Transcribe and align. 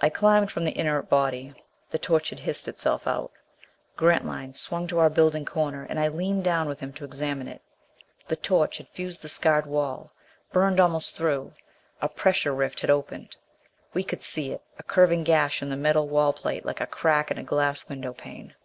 I 0.00 0.08
climbed 0.08 0.50
from 0.50 0.64
the 0.64 0.76
inert 0.76 1.08
body. 1.08 1.54
The 1.90 1.98
torch 2.00 2.30
had 2.30 2.40
hissed 2.40 2.66
itself 2.66 3.06
out. 3.06 3.30
Grantline 3.94 4.52
swung 4.54 4.88
to 4.88 4.98
our 4.98 5.08
building 5.08 5.44
corner, 5.44 5.86
and 5.88 6.00
I 6.00 6.08
leaned 6.08 6.42
down 6.42 6.66
with 6.66 6.80
him 6.80 6.92
to 6.94 7.04
examine 7.04 7.46
it. 7.46 7.62
The 8.26 8.34
torch 8.34 8.78
had 8.78 8.88
fused 8.88 9.22
and 9.22 9.30
scarred 9.30 9.66
the 9.66 9.68
wall, 9.68 10.10
burned 10.50 10.80
almost 10.80 11.14
through. 11.14 11.52
A 12.02 12.08
pressure 12.08 12.52
rift 12.52 12.80
had 12.80 12.90
opened. 12.90 13.36
We 13.94 14.02
could 14.02 14.22
see 14.22 14.50
it, 14.50 14.62
a 14.76 14.82
curving 14.82 15.22
gash 15.22 15.62
in 15.62 15.68
the 15.68 15.76
metal 15.76 16.08
wall 16.08 16.32
plate 16.32 16.64
like 16.66 16.80
a 16.80 16.86
crack 16.88 17.30
in 17.30 17.38
a 17.38 17.44
glass 17.44 17.88
window 17.88 18.12
pane. 18.12 18.56